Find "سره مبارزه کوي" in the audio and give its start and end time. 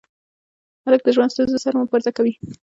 1.65-2.33